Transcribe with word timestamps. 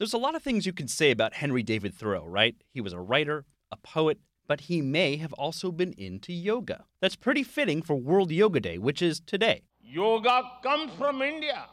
There's 0.00 0.14
a 0.14 0.18
lot 0.18 0.34
of 0.34 0.42
things 0.42 0.64
you 0.64 0.72
can 0.72 0.88
say 0.88 1.10
about 1.10 1.34
Henry 1.34 1.62
David 1.62 1.94
Thoreau, 1.94 2.24
right? 2.24 2.56
He 2.72 2.80
was 2.80 2.94
a 2.94 2.98
writer, 2.98 3.44
a 3.70 3.76
poet, 3.76 4.18
but 4.48 4.62
he 4.62 4.80
may 4.80 5.16
have 5.16 5.34
also 5.34 5.70
been 5.70 5.92
into 5.92 6.32
yoga. 6.32 6.86
That's 7.02 7.16
pretty 7.16 7.42
fitting 7.42 7.82
for 7.82 7.96
World 7.96 8.32
Yoga 8.32 8.60
Day, 8.60 8.78
which 8.78 9.02
is 9.02 9.20
today. 9.20 9.64
Yoga 9.82 10.40
comes 10.62 10.90
from 10.96 11.20
India, 11.20 11.66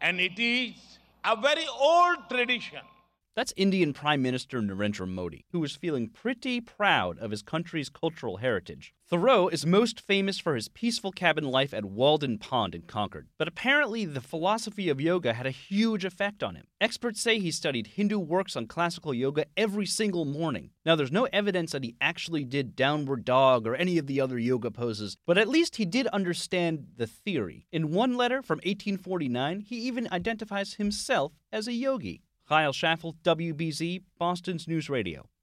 and 0.00 0.18
it 0.18 0.36
is 0.36 0.74
a 1.24 1.40
very 1.40 1.64
old 1.80 2.28
tradition. 2.28 2.80
That's 3.34 3.54
Indian 3.56 3.94
Prime 3.94 4.20
Minister 4.20 4.60
Narendra 4.60 5.08
Modi, 5.08 5.46
who 5.52 5.64
is 5.64 5.74
feeling 5.74 6.10
pretty 6.10 6.60
proud 6.60 7.18
of 7.18 7.30
his 7.30 7.40
country's 7.40 7.88
cultural 7.88 8.36
heritage. 8.36 8.92
Thoreau 9.08 9.48
is 9.48 9.64
most 9.64 10.02
famous 10.02 10.38
for 10.38 10.54
his 10.54 10.68
peaceful 10.68 11.12
cabin 11.12 11.44
life 11.44 11.72
at 11.72 11.86
Walden 11.86 12.36
Pond 12.36 12.74
in 12.74 12.82
Concord, 12.82 13.28
but 13.38 13.48
apparently 13.48 14.04
the 14.04 14.20
philosophy 14.20 14.90
of 14.90 15.00
yoga 15.00 15.32
had 15.32 15.46
a 15.46 15.50
huge 15.50 16.04
effect 16.04 16.42
on 16.42 16.56
him. 16.56 16.66
Experts 16.78 17.22
say 17.22 17.38
he 17.38 17.50
studied 17.50 17.86
Hindu 17.86 18.18
works 18.18 18.54
on 18.54 18.66
classical 18.66 19.14
yoga 19.14 19.46
every 19.56 19.86
single 19.86 20.26
morning. 20.26 20.68
Now, 20.84 20.94
there's 20.94 21.10
no 21.10 21.24
evidence 21.32 21.72
that 21.72 21.84
he 21.84 21.96
actually 22.02 22.44
did 22.44 22.76
downward 22.76 23.24
dog 23.24 23.66
or 23.66 23.74
any 23.74 23.96
of 23.96 24.06
the 24.06 24.20
other 24.20 24.38
yoga 24.38 24.70
poses, 24.70 25.16
but 25.26 25.38
at 25.38 25.48
least 25.48 25.76
he 25.76 25.86
did 25.86 26.06
understand 26.08 26.88
the 26.96 27.06
theory. 27.06 27.66
In 27.72 27.92
one 27.92 28.14
letter 28.14 28.42
from 28.42 28.58
1849, 28.58 29.60
he 29.60 29.76
even 29.76 30.06
identifies 30.12 30.74
himself 30.74 31.32
as 31.50 31.66
a 31.66 31.72
yogi. 31.72 32.20
Chaiel 32.52 32.74
Schaffel, 32.74 33.16
WBZ, 33.24 34.02
Boston's 34.18 34.68
News 34.68 34.90
Radio. 34.90 35.32